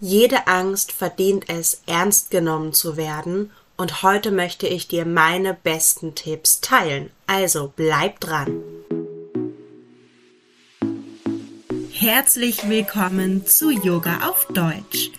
Jede 0.00 0.46
Angst 0.46 0.92
verdient 0.92 1.46
es, 1.48 1.82
ernst 1.86 2.30
genommen 2.30 2.72
zu 2.72 2.96
werden, 2.96 3.50
und 3.76 4.02
heute 4.02 4.30
möchte 4.30 4.66
ich 4.66 4.86
dir 4.86 5.04
meine 5.04 5.54
besten 5.54 6.14
Tipps 6.14 6.60
teilen. 6.60 7.10
Also 7.26 7.72
bleib 7.74 8.20
dran. 8.20 8.60
Herzlich 11.92 12.68
willkommen 12.68 13.44
zu 13.46 13.70
Yoga 13.70 14.28
auf 14.28 14.46
Deutsch. 14.46 15.10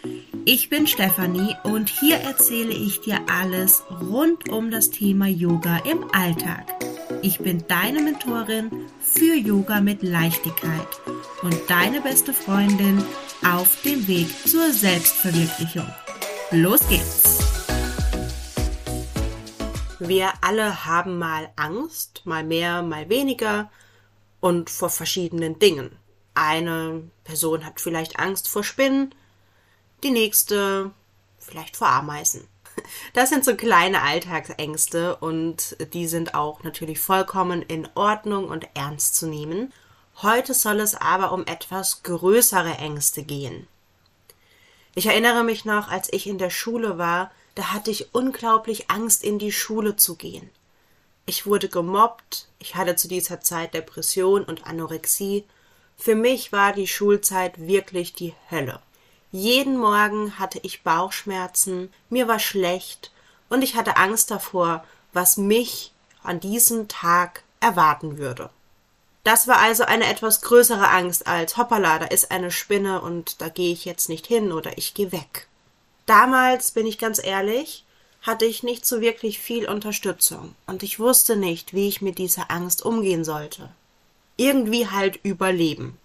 Ich 0.46 0.70
bin 0.70 0.88
Stefanie 0.88 1.56
und 1.64 1.90
hier 1.90 2.16
erzähle 2.18 2.74
ich 2.74 3.02
dir 3.02 3.20
alles 3.30 3.84
rund 4.02 4.50
um 4.50 4.72
das 4.72 4.92
Thema 4.92 5.28
Yoga 5.28 5.80
im 5.80 6.10
Alltag. 6.14 6.66
Ich 7.22 7.40
bin 7.40 7.66
deine 7.68 8.02
Mentorin 8.02 8.72
für 9.02 9.36
Yoga 9.36 9.82
mit 9.82 10.04
Leichtigkeit 10.04 10.88
und 11.42 11.70
deine 11.70 12.02
beste 12.02 12.34
Freundin 12.34 13.04
auf 13.46 13.82
dem 13.84 14.08
Weg 14.08 14.28
zur 14.48 14.72
Selbstverwirklichung. 14.72 15.88
Los 16.52 16.82
geht's! 16.90 17.40
Wir 20.00 20.32
alle 20.42 20.86
haben 20.86 21.18
mal 21.18 21.50
Angst, 21.56 22.22
mal 22.26 22.44
mehr, 22.44 22.82
mal 22.82 23.10
weniger 23.10 23.70
und 24.40 24.70
vor 24.70 24.90
verschiedenen 24.90 25.60
Dingen. 25.60 25.92
Eine 26.34 27.04
Person 27.24 27.66
hat 27.66 27.82
vielleicht 27.82 28.18
Angst 28.18 28.48
vor 28.48 28.64
Spinnen, 28.64 29.14
die 30.04 30.12
nächste 30.12 30.92
vielleicht 31.38 31.78
vor 31.78 31.90
Ameisen. 31.90 32.48
Das 33.14 33.30
sind 33.30 33.44
so 33.44 33.56
kleine 33.56 34.02
Alltagsängste 34.04 35.18
und 35.18 35.76
die 35.94 36.08
sind 36.08 36.34
auch 36.34 36.64
natürlich 36.64 37.00
vollkommen 37.00 37.62
in 37.62 37.90
Ordnung 37.94 38.48
und 38.48 38.70
ernst 38.74 39.16
zu 39.16 39.28
nehmen. 39.28 39.74
Heute 40.22 40.54
soll 40.54 40.82
es 40.82 40.96
aber 40.96 41.32
um 41.32 41.46
etwas 41.46 42.04
größere 42.04 42.74
Ängste 42.74 43.24
gehen. 43.24 43.70
Ich 44.94 45.06
erinnere 45.06 45.46
mich 45.46 45.64
noch, 45.64 45.88
als 45.88 46.12
ich 46.12 46.28
in 46.28 46.38
der 46.38 46.50
Schule 46.50 46.98
war, 46.98 47.32
da 47.56 47.72
hatte 47.72 47.90
ich 47.90 48.14
unglaublich 48.14 48.90
Angst, 48.90 49.24
in 49.24 49.40
die 49.40 49.54
Schule 49.54 49.96
zu 49.96 50.16
gehen. 50.16 50.50
Ich 51.26 51.46
wurde 51.46 51.70
gemobbt, 51.70 52.50
ich 52.60 52.76
hatte 52.76 52.98
zu 52.98 53.08
dieser 53.08 53.40
Zeit 53.40 53.74
Depression 53.74 54.44
und 54.44 54.68
Anorexie. 54.68 55.46
Für 55.96 56.16
mich 56.16 56.52
war 56.52 56.74
die 56.74 56.88
Schulzeit 56.88 57.58
wirklich 57.58 58.12
die 58.14 58.34
Hölle. 58.52 58.82
Jeden 59.32 59.78
Morgen 59.78 60.38
hatte 60.38 60.60
ich 60.64 60.84
Bauchschmerzen, 60.84 61.94
mir 62.10 62.28
war 62.28 62.40
schlecht 62.40 63.14
und 63.48 63.62
ich 63.62 63.76
hatte 63.76 63.96
Angst 63.96 64.32
davor, 64.32 64.84
was 65.14 65.38
mich 65.38 65.94
an 66.24 66.42
diesem 66.42 66.90
Tag 66.90 67.44
erwarten 67.62 68.18
würde. 68.18 68.50
Das 69.24 69.48
war 69.48 69.58
also 69.58 69.84
eine 69.84 70.08
etwas 70.08 70.42
größere 70.42 70.90
Angst 70.90 71.28
als 71.28 71.58
hoppala, 71.58 72.00
da 72.00 72.06
ist 72.06 72.32
eine 72.32 72.52
Spinne 72.52 73.02
und 73.02 73.42
da 73.42 73.50
gehe 73.50 73.74
ich 73.74 73.86
jetzt 73.86 74.10
nicht 74.10 74.28
hin 74.28 74.52
oder 74.52 74.78
ich 74.78 74.94
gehe 74.94 75.12
weg. 75.12 75.48
Damals, 76.06 76.72
bin 76.72 76.88
ich 76.88 76.98
ganz 76.98 77.24
ehrlich, 77.24 77.86
hatte 78.22 78.46
ich 78.46 78.64
nicht 78.64 78.86
so 78.86 79.02
wirklich 79.02 79.40
viel 79.40 79.70
Unterstützung 79.70 80.56
und 80.68 80.84
ich 80.84 81.00
wusste 81.00 81.36
nicht, 81.36 81.74
wie 81.74 81.88
ich 81.88 82.02
mit 82.02 82.18
dieser 82.18 82.50
Angst 82.50 82.84
umgehen 82.84 83.24
sollte. 83.24 83.70
Irgendwie 84.38 84.88
halt 84.88 85.20
überleben. 85.24 85.98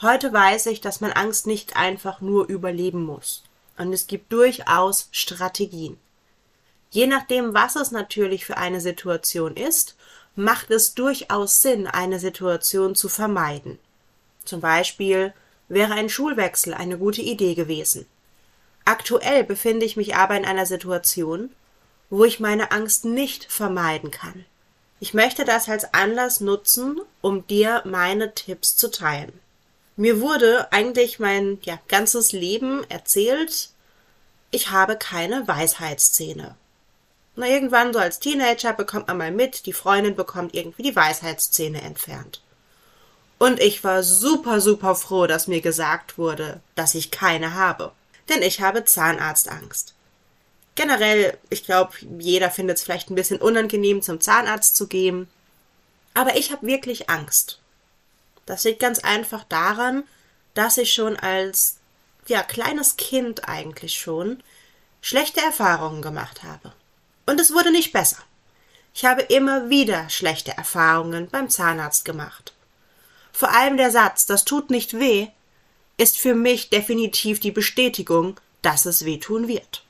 Heute 0.00 0.32
weiß 0.32 0.66
ich, 0.66 0.80
dass 0.80 1.00
man 1.00 1.12
Angst 1.12 1.46
nicht 1.46 1.76
einfach 1.76 2.20
nur 2.20 2.46
überleben 2.48 3.04
muss. 3.04 3.42
Und 3.76 3.92
es 3.92 4.06
gibt 4.06 4.32
durchaus 4.32 5.08
Strategien. 5.10 5.98
Je 6.90 7.06
nachdem, 7.06 7.54
was 7.54 7.76
es 7.76 7.90
natürlich 7.90 8.44
für 8.44 8.56
eine 8.56 8.80
Situation 8.80 9.56
ist, 9.56 9.96
macht 10.38 10.70
es 10.70 10.94
durchaus 10.94 11.62
Sinn, 11.62 11.88
eine 11.88 12.20
Situation 12.20 12.94
zu 12.94 13.08
vermeiden. 13.08 13.78
Zum 14.44 14.60
Beispiel 14.60 15.34
wäre 15.68 15.94
ein 15.94 16.08
Schulwechsel 16.08 16.72
eine 16.74 16.96
gute 16.96 17.20
Idee 17.20 17.54
gewesen. 17.54 18.06
Aktuell 18.84 19.42
befinde 19.42 19.84
ich 19.84 19.96
mich 19.96 20.14
aber 20.14 20.36
in 20.36 20.44
einer 20.44 20.64
Situation, 20.64 21.50
wo 22.08 22.24
ich 22.24 22.38
meine 22.38 22.70
Angst 22.70 23.04
nicht 23.04 23.52
vermeiden 23.52 24.12
kann. 24.12 24.44
Ich 25.00 25.12
möchte 25.12 25.44
das 25.44 25.68
als 25.68 25.92
Anlass 25.92 26.40
nutzen, 26.40 27.00
um 27.20 27.46
dir 27.48 27.82
meine 27.84 28.34
Tipps 28.34 28.76
zu 28.76 28.90
teilen. 28.90 29.32
Mir 29.96 30.20
wurde 30.20 30.72
eigentlich 30.72 31.18
mein 31.18 31.58
ja, 31.62 31.80
ganzes 31.88 32.30
Leben 32.30 32.88
erzählt, 32.88 33.70
ich 34.52 34.70
habe 34.70 34.96
keine 34.96 35.46
Weisheitszähne. 35.48 36.54
Na, 37.38 37.46
irgendwann 37.46 37.92
so 37.92 38.00
als 38.00 38.18
Teenager 38.18 38.72
bekommt 38.72 39.06
man 39.06 39.16
mal 39.16 39.30
mit, 39.30 39.66
die 39.66 39.72
Freundin 39.72 40.16
bekommt 40.16 40.56
irgendwie 40.56 40.82
die 40.82 40.96
Weisheitszähne 40.96 41.80
entfernt. 41.82 42.42
Und 43.38 43.60
ich 43.60 43.84
war 43.84 44.02
super, 44.02 44.60
super 44.60 44.96
froh, 44.96 45.28
dass 45.28 45.46
mir 45.46 45.60
gesagt 45.60 46.18
wurde, 46.18 46.60
dass 46.74 46.96
ich 46.96 47.12
keine 47.12 47.54
habe. 47.54 47.92
Denn 48.28 48.42
ich 48.42 48.60
habe 48.60 48.84
Zahnarztangst. 48.84 49.94
Generell, 50.74 51.38
ich 51.48 51.62
glaube, 51.62 51.92
jeder 52.18 52.50
findet 52.50 52.78
es 52.78 52.82
vielleicht 52.82 53.08
ein 53.08 53.14
bisschen 53.14 53.40
unangenehm, 53.40 54.02
zum 54.02 54.20
Zahnarzt 54.20 54.74
zu 54.74 54.88
gehen. 54.88 55.28
Aber 56.14 56.34
ich 56.34 56.50
habe 56.50 56.66
wirklich 56.66 57.08
Angst. 57.08 57.60
Das 58.46 58.64
liegt 58.64 58.80
ganz 58.80 58.98
einfach 58.98 59.44
daran, 59.44 60.02
dass 60.54 60.76
ich 60.76 60.92
schon 60.92 61.16
als 61.16 61.76
ja, 62.26 62.42
kleines 62.42 62.96
Kind 62.96 63.48
eigentlich 63.48 63.94
schon 63.94 64.42
schlechte 65.00 65.40
Erfahrungen 65.40 66.02
gemacht 66.02 66.42
habe. 66.42 66.72
Und 67.28 67.38
es 67.38 67.52
wurde 67.52 67.70
nicht 67.70 67.92
besser. 67.92 68.16
Ich 68.94 69.04
habe 69.04 69.20
immer 69.20 69.68
wieder 69.68 70.08
schlechte 70.08 70.56
Erfahrungen 70.56 71.28
beim 71.28 71.50
Zahnarzt 71.50 72.06
gemacht. 72.06 72.54
Vor 73.32 73.50
allem 73.50 73.76
der 73.76 73.90
Satz, 73.90 74.24
das 74.24 74.46
tut 74.46 74.70
nicht 74.70 74.98
weh, 74.98 75.28
ist 75.98 76.18
für 76.18 76.34
mich 76.34 76.70
definitiv 76.70 77.38
die 77.38 77.50
Bestätigung, 77.50 78.40
dass 78.62 78.86
es 78.86 79.04
wehtun 79.04 79.46
wird. 79.46 79.84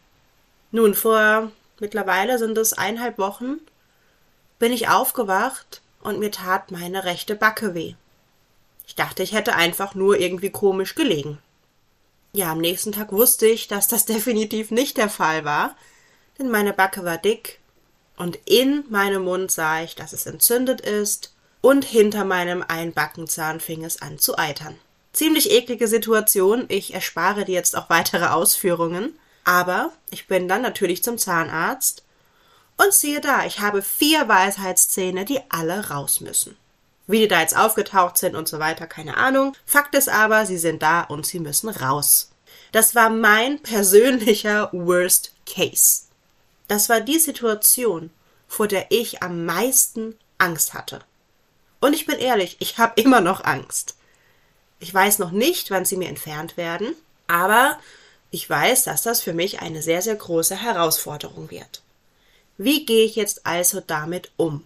Nun, 0.72 0.94
vor 0.94 1.52
mittlerweile 1.78 2.40
sind 2.40 2.58
es 2.58 2.72
eineinhalb 2.72 3.18
Wochen, 3.18 3.60
bin 4.58 4.72
ich 4.72 4.88
aufgewacht 4.88 5.80
und 6.02 6.18
mir 6.18 6.32
tat 6.32 6.72
meine 6.72 7.04
rechte 7.04 7.36
Backe 7.36 7.72
weh. 7.72 7.94
Ich 8.88 8.96
dachte, 8.96 9.22
ich 9.22 9.32
hätte 9.32 9.54
einfach 9.54 9.94
nur 9.94 10.18
irgendwie 10.18 10.50
komisch 10.50 10.96
gelegen. 10.96 11.38
Ja, 12.32 12.50
am 12.50 12.58
nächsten 12.58 12.90
Tag 12.90 13.12
wusste 13.12 13.46
ich, 13.46 13.68
dass 13.68 13.86
das 13.86 14.06
definitiv 14.06 14.72
nicht 14.72 14.96
der 14.96 15.08
Fall 15.08 15.44
war, 15.44 15.76
denn 16.38 16.50
meine 16.50 16.72
Backe 16.72 17.04
war 17.04 17.18
dick 17.18 17.58
und 18.16 18.38
in 18.44 18.84
meinem 18.88 19.24
Mund 19.24 19.50
sah 19.50 19.82
ich, 19.82 19.94
dass 19.94 20.12
es 20.12 20.26
entzündet 20.26 20.80
ist 20.80 21.32
und 21.60 21.84
hinter 21.84 22.24
meinem 22.24 22.64
Einbackenzahn 22.66 23.60
fing 23.60 23.84
es 23.84 24.00
an 24.02 24.18
zu 24.18 24.38
eitern. 24.38 24.76
Ziemlich 25.12 25.50
eklige 25.50 25.88
Situation, 25.88 26.66
ich 26.68 26.94
erspare 26.94 27.44
dir 27.44 27.54
jetzt 27.54 27.76
auch 27.76 27.90
weitere 27.90 28.26
Ausführungen, 28.26 29.18
aber 29.44 29.92
ich 30.10 30.26
bin 30.26 30.48
dann 30.48 30.62
natürlich 30.62 31.02
zum 31.02 31.18
Zahnarzt 31.18 32.04
und 32.76 32.92
siehe 32.92 33.20
da, 33.20 33.44
ich 33.44 33.60
habe 33.60 33.82
vier 33.82 34.28
Weisheitszähne, 34.28 35.24
die 35.24 35.40
alle 35.48 35.90
raus 35.90 36.20
müssen. 36.20 36.56
Wie 37.06 37.20
die 37.20 37.28
da 37.28 37.40
jetzt 37.40 37.56
aufgetaucht 37.56 38.18
sind 38.18 38.36
und 38.36 38.46
so 38.46 38.58
weiter, 38.58 38.86
keine 38.86 39.16
Ahnung. 39.16 39.54
Fakt 39.64 39.94
ist 39.94 40.10
aber, 40.10 40.44
sie 40.44 40.58
sind 40.58 40.82
da 40.82 41.00
und 41.00 41.26
sie 41.26 41.40
müssen 41.40 41.70
raus. 41.70 42.30
Das 42.70 42.94
war 42.94 43.08
mein 43.08 43.60
persönlicher 43.62 44.68
Worst 44.72 45.32
Case. 45.46 46.02
Das 46.68 46.88
war 46.88 47.00
die 47.00 47.18
Situation, 47.18 48.10
vor 48.46 48.68
der 48.68 48.86
ich 48.90 49.22
am 49.22 49.44
meisten 49.44 50.16
Angst 50.38 50.74
hatte. 50.74 51.00
Und 51.80 51.94
ich 51.94 52.06
bin 52.06 52.18
ehrlich, 52.18 52.56
ich 52.60 52.78
habe 52.78 53.00
immer 53.00 53.20
noch 53.20 53.44
Angst. 53.44 53.96
Ich 54.80 54.94
weiß 54.94 55.18
noch 55.18 55.32
nicht, 55.32 55.70
wann 55.70 55.84
sie 55.84 55.96
mir 55.96 56.08
entfernt 56.08 56.56
werden, 56.56 56.94
aber 57.26 57.78
ich 58.30 58.48
weiß, 58.48 58.84
dass 58.84 59.02
das 59.02 59.22
für 59.22 59.32
mich 59.32 59.60
eine 59.60 59.82
sehr, 59.82 60.02
sehr 60.02 60.14
große 60.14 60.54
Herausforderung 60.54 61.50
wird. 61.50 61.82
Wie 62.58 62.84
gehe 62.84 63.04
ich 63.04 63.16
jetzt 63.16 63.46
also 63.46 63.80
damit 63.84 64.30
um? 64.36 64.64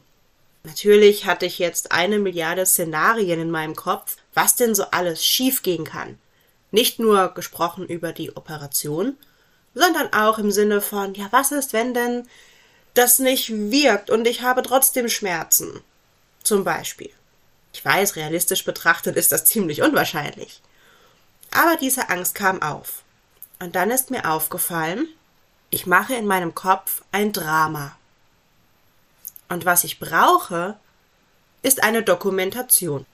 Natürlich 0.64 1.26
hatte 1.26 1.46
ich 1.46 1.58
jetzt 1.58 1.92
eine 1.92 2.18
Milliarde 2.18 2.66
Szenarien 2.66 3.40
in 3.40 3.50
meinem 3.50 3.74
Kopf, 3.74 4.16
was 4.34 4.54
denn 4.54 4.74
so 4.74 4.84
alles 4.90 5.24
schiefgehen 5.24 5.84
kann. 5.84 6.18
Nicht 6.70 6.98
nur 6.98 7.34
gesprochen 7.34 7.86
über 7.86 8.12
die 8.12 8.36
Operation, 8.36 9.16
sondern 9.74 10.12
auch 10.12 10.38
im 10.38 10.50
Sinne 10.50 10.80
von, 10.80 11.14
ja, 11.14 11.28
was 11.30 11.52
ist, 11.52 11.72
wenn 11.72 11.94
denn 11.94 12.28
das 12.94 13.18
nicht 13.18 13.50
wirkt 13.50 14.10
und 14.10 14.26
ich 14.26 14.42
habe 14.42 14.62
trotzdem 14.62 15.08
Schmerzen? 15.08 15.82
Zum 16.42 16.64
Beispiel. 16.64 17.10
Ich 17.72 17.84
weiß, 17.84 18.16
realistisch 18.16 18.64
betrachtet 18.64 19.16
ist 19.16 19.32
das 19.32 19.44
ziemlich 19.44 19.82
unwahrscheinlich. 19.82 20.60
Aber 21.50 21.76
diese 21.76 22.08
Angst 22.10 22.34
kam 22.34 22.60
auf. 22.60 23.02
Und 23.60 23.76
dann 23.76 23.90
ist 23.90 24.10
mir 24.10 24.28
aufgefallen, 24.28 25.08
ich 25.70 25.86
mache 25.86 26.14
in 26.14 26.26
meinem 26.26 26.54
Kopf 26.54 27.02
ein 27.12 27.32
Drama. 27.32 27.96
Und 29.48 29.64
was 29.64 29.84
ich 29.84 30.00
brauche, 30.00 30.76
ist 31.62 31.82
eine 31.82 32.02
Dokumentation. 32.02 33.06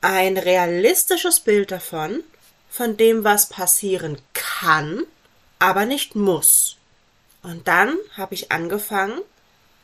Ein 0.00 0.36
realistisches 0.36 1.40
Bild 1.40 1.70
davon, 1.70 2.22
von 2.70 2.96
dem, 2.96 3.24
was 3.24 3.48
passieren 3.48 4.18
kann, 4.32 5.04
aber 5.64 5.86
nicht 5.86 6.14
muss. 6.14 6.76
Und 7.42 7.66
dann 7.66 7.96
habe 8.18 8.34
ich 8.34 8.52
angefangen, 8.52 9.18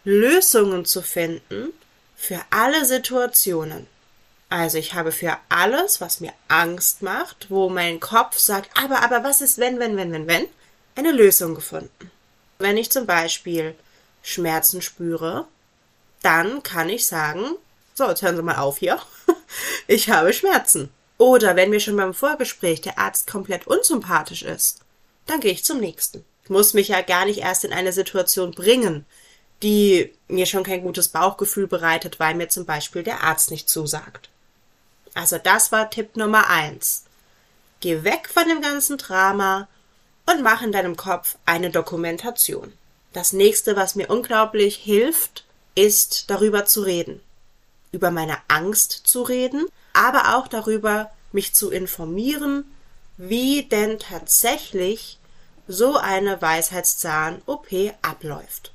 Lösungen 0.05 0.85
zu 0.85 1.01
finden 1.01 1.73
für 2.17 2.41
alle 2.51 2.85
Situationen. 2.85 3.87
Also 4.51 4.77
ich 4.77 4.93
habe 4.93 5.11
für 5.11 5.39
alles, 5.49 6.03
was 6.03 6.21
mir 6.21 6.35
Angst 6.49 7.01
macht, 7.01 7.47
wo 7.51 7.71
mein 7.71 7.99
Kopf 7.99 8.39
sagt, 8.39 8.71
aber, 8.77 9.03
aber 9.03 9.25
was 9.25 9.41
ist 9.41 9.57
wenn, 9.57 9.79
wenn, 9.79 9.97
wenn, 9.97 10.13
wenn, 10.13 10.27
wenn, 10.27 10.47
eine 10.97 11.13
Lösung 11.13 11.55
gefunden. 11.55 12.11
Wenn 12.59 12.77
ich 12.77 12.91
zum 12.91 13.07
Beispiel 13.07 13.75
Schmerzen 14.23 14.83
spüre, 14.83 15.47
dann 16.21 16.63
kann 16.63 16.91
ich 16.91 17.07
sagen, 17.07 17.55
so, 17.95 18.07
jetzt 18.07 18.21
hören 18.21 18.37
Sie 18.37 18.43
mal 18.43 18.59
auf 18.59 18.79
hier, 18.79 19.01
ich 19.87 20.11
habe 20.11 20.35
Schmerzen. 20.35 20.91
Oder 21.17 21.57
wenn 21.57 21.71
mir 21.71 21.81
schon 21.81 21.97
beim 21.97 22.13
Vorgespräch 22.13 22.83
der 22.83 22.99
Arzt 22.99 23.27
komplett 23.31 23.67
unsympathisch 23.67 24.43
ist, 24.43 24.81
dann 25.31 25.41
gehe 25.41 25.53
ich 25.53 25.65
zum 25.65 25.81
nächsten. 25.81 26.25
Ich 26.45 26.51
muss 26.51 26.75
mich 26.75 26.89
ja 26.89 27.01
gar 27.03 27.25
nicht 27.25 27.39
erst 27.39 27.65
in 27.65 27.73
eine 27.73 27.93
Situation 27.93 28.51
bringen, 28.51 29.07
die 29.63 30.13
mir 30.29 30.47
schon 30.47 30.65
kein 30.65 30.83
gutes 30.83 31.09
Bauchgefühl 31.09 31.67
bereitet, 31.67 32.19
weil 32.19 32.35
mir 32.35 32.49
zum 32.49 32.65
Beispiel 32.65 33.03
der 33.03 33.23
Arzt 33.23 33.51
nicht 33.51 33.69
zusagt. 33.69 34.31
Also 35.15 35.39
das 35.39 35.73
war 35.73 35.91
Tipp 35.91 36.17
Nummer 36.17 36.49
eins. 36.49 37.05
Geh 37.81 38.05
weg 38.05 38.29
von 38.33 38.49
dem 38.49 38.61
ganzen 38.61 38.99
Drama 38.99 39.69
und 40.27 40.43
mach 40.43 40.63
in 40.63 40.73
deinem 40.73 40.97
Kopf 40.97 41.37
eine 41.47 41.71
Dokumentation. 41.71 42.73
Das 43.13 43.33
nächste, 43.33 43.77
was 43.77 43.95
mir 43.95 44.09
unglaublich 44.09 44.77
hilft, 44.77 45.45
ist 45.75 46.31
darüber 46.31 46.65
zu 46.65 46.83
reden. 46.83 47.21
Über 47.93 48.11
meine 48.11 48.39
Angst 48.49 48.93
zu 49.05 49.23
reden, 49.23 49.67
aber 49.93 50.37
auch 50.37 50.47
darüber, 50.47 51.11
mich 51.33 51.55
zu 51.55 51.71
informieren, 51.71 52.65
wie 53.17 53.65
denn 53.65 53.99
tatsächlich 53.99 55.20
so 55.71 55.97
eine 55.97 56.43
Weisheitszahn-OP 56.43 57.69
abläuft. 58.03 58.73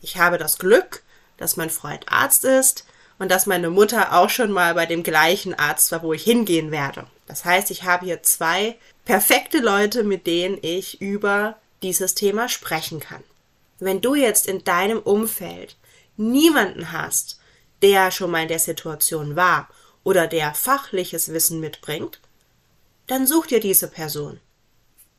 Ich 0.00 0.16
habe 0.16 0.36
das 0.36 0.58
Glück, 0.58 1.04
dass 1.36 1.56
mein 1.56 1.70
Freund 1.70 2.06
Arzt 2.08 2.44
ist 2.44 2.84
und 3.20 3.30
dass 3.30 3.46
meine 3.46 3.70
Mutter 3.70 4.12
auch 4.12 4.28
schon 4.28 4.50
mal 4.50 4.74
bei 4.74 4.84
dem 4.84 5.04
gleichen 5.04 5.54
Arzt 5.54 5.92
war, 5.92 6.02
wo 6.02 6.12
ich 6.12 6.24
hingehen 6.24 6.72
werde. 6.72 7.06
Das 7.28 7.44
heißt, 7.44 7.70
ich 7.70 7.84
habe 7.84 8.04
hier 8.04 8.22
zwei 8.24 8.76
perfekte 9.04 9.58
Leute, 9.58 10.02
mit 10.02 10.26
denen 10.26 10.58
ich 10.60 11.00
über 11.00 11.56
dieses 11.82 12.16
Thema 12.16 12.48
sprechen 12.48 12.98
kann. 12.98 13.22
Wenn 13.78 14.00
du 14.00 14.16
jetzt 14.16 14.48
in 14.48 14.64
deinem 14.64 14.98
Umfeld 14.98 15.76
niemanden 16.16 16.90
hast, 16.90 17.38
der 17.80 18.10
schon 18.10 18.32
mal 18.32 18.42
in 18.42 18.48
der 18.48 18.58
Situation 18.58 19.36
war 19.36 19.68
oder 20.02 20.26
der 20.26 20.52
fachliches 20.52 21.32
Wissen 21.32 21.60
mitbringt, 21.60 22.18
dann 23.06 23.28
such 23.28 23.46
dir 23.46 23.60
diese 23.60 23.86
Person. 23.86 24.40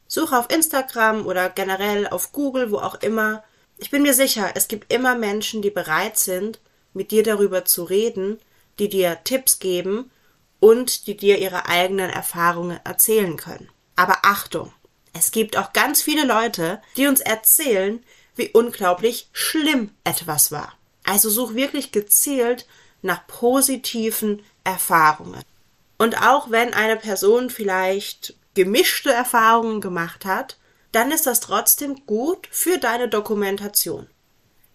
Such 0.09 0.33
auf 0.33 0.49
Instagram 0.49 1.27
oder 1.27 1.49
generell 1.49 2.07
auf 2.07 2.31
Google, 2.31 2.71
wo 2.71 2.77
auch 2.77 2.95
immer. 2.95 3.43
Ich 3.77 3.91
bin 3.91 4.01
mir 4.01 4.15
sicher, 4.15 4.51
es 4.55 4.67
gibt 4.67 4.91
immer 4.91 5.15
Menschen, 5.15 5.61
die 5.61 5.69
bereit 5.69 6.17
sind, 6.17 6.59
mit 6.93 7.11
dir 7.11 7.21
darüber 7.23 7.63
zu 7.63 7.83
reden, 7.83 8.39
die 8.79 8.89
dir 8.89 9.19
Tipps 9.23 9.59
geben 9.59 10.09
und 10.59 11.05
die 11.05 11.15
dir 11.15 11.37
ihre 11.37 11.67
eigenen 11.67 12.09
Erfahrungen 12.09 12.79
erzählen 12.83 13.37
können. 13.37 13.69
Aber 13.95 14.17
Achtung, 14.23 14.73
es 15.13 15.29
gibt 15.31 15.57
auch 15.57 15.73
ganz 15.73 16.01
viele 16.01 16.25
Leute, 16.25 16.81
die 16.97 17.05
uns 17.05 17.19
erzählen, 17.19 18.03
wie 18.35 18.49
unglaublich 18.49 19.29
schlimm 19.31 19.91
etwas 20.03 20.51
war. 20.51 20.73
Also 21.03 21.29
such 21.29 21.53
wirklich 21.53 21.91
gezielt 21.91 22.65
nach 23.03 23.27
positiven 23.27 24.41
Erfahrungen. 24.63 25.43
Und 25.99 26.19
auch 26.25 26.49
wenn 26.49 26.73
eine 26.73 26.95
Person 26.95 27.51
vielleicht 27.51 28.33
gemischte 28.59 29.09
Erfahrungen 29.09 29.79
gemacht 29.79 30.25
hat, 30.25 30.57
dann 30.91 31.11
ist 31.11 31.25
das 31.25 31.39
trotzdem 31.39 32.05
gut 32.05 32.49
für 32.51 32.77
deine 32.77 33.07
Dokumentation. 33.07 34.07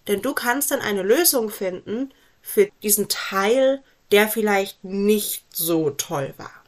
Denn 0.07 0.23
du 0.23 0.33
kannst 0.33 0.71
dann 0.71 0.81
eine 0.81 1.03
Lösung 1.03 1.51
finden 1.51 2.11
für 2.41 2.67
diesen 2.81 3.09
Teil, 3.09 3.83
der 4.11 4.27
vielleicht 4.27 4.83
nicht 4.83 5.45
so 5.55 5.91
toll 5.91 6.33
war. 6.37 6.63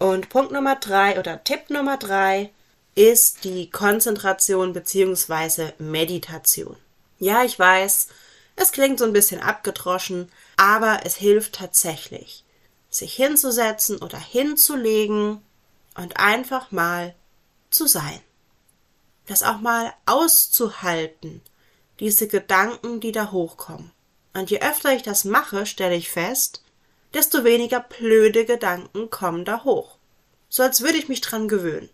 Und 0.00 0.30
Punkt 0.30 0.50
Nummer 0.50 0.74
drei 0.74 1.20
oder 1.20 1.44
Tipp 1.44 1.70
Nummer 1.70 1.96
drei 1.96 2.50
ist 2.96 3.44
die 3.44 3.70
Konzentration 3.70 4.72
beziehungsweise 4.72 5.74
Meditation. 5.78 6.74
Ja, 7.20 7.44
ich 7.44 7.56
weiß, 7.56 8.08
es 8.56 8.72
klingt 8.72 8.98
so 8.98 9.04
ein 9.04 9.12
bisschen 9.12 9.40
abgedroschen, 9.40 10.28
aber 10.56 11.02
es 11.04 11.14
hilft 11.14 11.54
tatsächlich, 11.54 12.42
sich 12.90 13.14
hinzusetzen 13.14 13.98
oder 13.98 14.18
hinzulegen 14.18 15.40
und 15.98 16.16
einfach 16.18 16.70
mal 16.70 17.14
zu 17.70 17.86
sein. 17.86 18.20
Das 19.26 19.42
auch 19.42 19.58
mal 19.58 19.92
auszuhalten, 20.06 21.42
diese 22.00 22.28
Gedanken, 22.28 23.00
die 23.00 23.12
da 23.12 23.32
hochkommen. 23.32 23.90
Und 24.32 24.50
je 24.50 24.60
öfter 24.60 24.94
ich 24.94 25.02
das 25.02 25.24
mache, 25.24 25.66
stelle 25.66 25.96
ich 25.96 26.10
fest, 26.10 26.62
desto 27.12 27.44
weniger 27.44 27.80
blöde 27.80 28.44
Gedanken 28.44 29.10
kommen 29.10 29.44
da 29.44 29.64
hoch. 29.64 29.98
So 30.48 30.62
als 30.62 30.80
würde 30.80 30.98
ich 30.98 31.08
mich 31.08 31.20
dran 31.20 31.48
gewöhnen. 31.48 31.90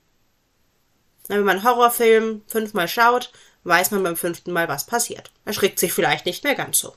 Wenn 1.26 1.42
man 1.42 1.56
einen 1.56 1.64
Horrorfilm 1.64 2.42
fünfmal 2.46 2.88
schaut, 2.88 3.32
weiß 3.64 3.90
man 3.90 4.02
beim 4.02 4.16
fünften 4.16 4.52
Mal, 4.52 4.68
was 4.68 4.84
passiert. 4.84 5.32
Erschrickt 5.46 5.78
sich 5.78 5.92
vielleicht 5.92 6.26
nicht 6.26 6.44
mehr 6.44 6.54
ganz 6.54 6.78
so. 6.78 6.94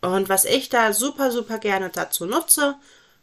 Und 0.00 0.28
was 0.28 0.44
ich 0.46 0.70
da 0.70 0.94
super, 0.94 1.30
super 1.30 1.58
gerne 1.58 1.90
dazu 1.90 2.24
nutze, 2.24 2.76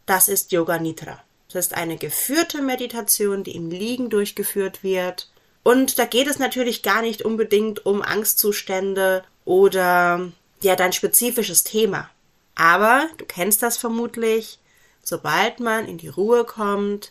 das 0.04 0.28
ist 0.28 0.52
Yoga 0.52 0.78
Nidra. 0.78 1.25
Das 1.52 1.66
ist 1.66 1.74
eine 1.74 1.96
geführte 1.96 2.62
Meditation, 2.62 3.44
die 3.44 3.54
im 3.54 3.70
Liegen 3.70 4.10
durchgeführt 4.10 4.82
wird 4.82 5.28
und 5.66 5.98
da 5.98 6.04
geht 6.04 6.28
es 6.28 6.38
natürlich 6.38 6.84
gar 6.84 7.02
nicht 7.02 7.22
unbedingt 7.22 7.84
um 7.86 8.00
Angstzustände 8.00 9.24
oder 9.44 10.30
ja 10.62 10.76
dein 10.76 10.92
spezifisches 10.92 11.64
Thema. 11.64 12.08
Aber 12.54 13.08
du 13.18 13.24
kennst 13.24 13.64
das 13.64 13.76
vermutlich, 13.76 14.60
sobald 15.02 15.58
man 15.58 15.88
in 15.88 15.98
die 15.98 16.06
Ruhe 16.06 16.44
kommt 16.44 17.10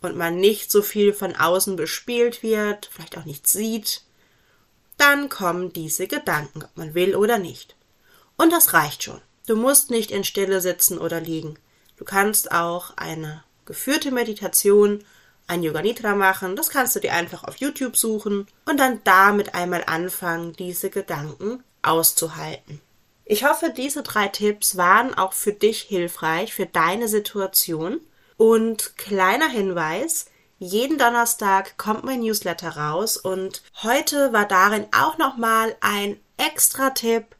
und 0.00 0.16
man 0.16 0.36
nicht 0.36 0.70
so 0.70 0.80
viel 0.80 1.12
von 1.12 1.36
außen 1.36 1.76
bespielt 1.76 2.42
wird, 2.42 2.88
vielleicht 2.90 3.18
auch 3.18 3.26
nichts 3.26 3.52
sieht, 3.52 4.02
dann 4.96 5.28
kommen 5.28 5.74
diese 5.74 6.06
Gedanken, 6.06 6.64
ob 6.64 6.74
man 6.78 6.94
will 6.94 7.14
oder 7.14 7.36
nicht. 7.36 7.76
Und 8.38 8.50
das 8.50 8.72
reicht 8.72 9.02
schon. 9.02 9.20
Du 9.46 9.56
musst 9.56 9.90
nicht 9.90 10.10
in 10.10 10.24
Stille 10.24 10.62
sitzen 10.62 10.96
oder 10.96 11.20
liegen. 11.20 11.58
Du 11.98 12.06
kannst 12.06 12.50
auch 12.50 12.96
eine 12.96 13.44
geführte 13.64 14.10
Meditation 14.10 15.04
ein 15.46 15.62
Yoga 15.62 15.82
Nidra 15.82 16.14
machen. 16.14 16.56
Das 16.56 16.70
kannst 16.70 16.94
du 16.94 17.00
dir 17.00 17.12
einfach 17.12 17.44
auf 17.44 17.56
YouTube 17.56 17.96
suchen 17.96 18.46
und 18.66 18.78
dann 18.78 19.00
damit 19.04 19.54
einmal 19.54 19.82
anfangen, 19.86 20.52
diese 20.54 20.90
Gedanken 20.90 21.62
auszuhalten. 21.82 22.80
Ich 23.24 23.44
hoffe, 23.44 23.72
diese 23.76 24.02
drei 24.02 24.28
Tipps 24.28 24.76
waren 24.76 25.14
auch 25.14 25.32
für 25.32 25.52
dich 25.52 25.82
hilfreich, 25.82 26.54
für 26.54 26.66
deine 26.66 27.08
Situation. 27.08 28.00
Und 28.36 28.96
kleiner 28.96 29.48
Hinweis, 29.48 30.26
jeden 30.58 30.98
Donnerstag 30.98 31.78
kommt 31.78 32.04
mein 32.04 32.20
Newsletter 32.20 32.76
raus 32.76 33.16
und 33.16 33.62
heute 33.82 34.32
war 34.32 34.46
darin 34.46 34.86
auch 34.96 35.16
nochmal 35.18 35.76
ein 35.80 36.18
extra 36.36 36.90
Tipp, 36.90 37.36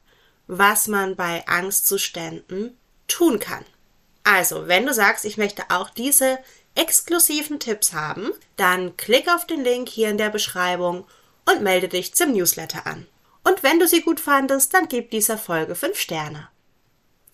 was 0.47 0.87
man 0.87 1.15
bei 1.15 1.45
Angstzuständen 1.47 2.77
tun 3.07 3.39
kann. 3.39 3.65
Also, 4.23 4.67
wenn 4.67 4.85
du 4.85 4.93
sagst, 4.93 5.25
ich 5.25 5.37
möchte 5.37 5.63
auch 5.69 5.89
diese 5.89 6.39
exklusiven 6.75 7.59
Tipps 7.59 7.93
haben, 7.93 8.31
dann 8.55 8.95
klick 8.97 9.27
auf 9.27 9.45
den 9.45 9.63
Link 9.63 9.89
hier 9.89 10.09
in 10.09 10.17
der 10.17 10.29
Beschreibung 10.29 11.05
und 11.49 11.61
melde 11.61 11.87
dich 11.87 12.13
zum 12.13 12.33
Newsletter 12.33 12.85
an. 12.85 13.07
Und 13.43 13.63
wenn 13.63 13.79
du 13.79 13.87
sie 13.87 14.01
gut 14.01 14.19
fandest, 14.19 14.73
dann 14.73 14.87
gib 14.87 15.11
dieser 15.11 15.37
Folge 15.37 15.75
5 15.75 15.97
Sterne. 15.97 16.49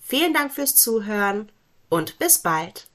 Vielen 0.02 0.34
Dank 0.34 0.54
fürs 0.54 0.76
Zuhören 0.76 1.52
und 1.90 2.18
bis 2.18 2.38
bald. 2.38 2.86